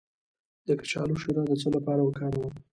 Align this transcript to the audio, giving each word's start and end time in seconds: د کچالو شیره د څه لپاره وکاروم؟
د 0.67 0.69
کچالو 0.79 1.15
شیره 1.21 1.43
د 1.47 1.51
څه 1.61 1.67
لپاره 1.75 2.01
وکاروم؟ 2.03 2.53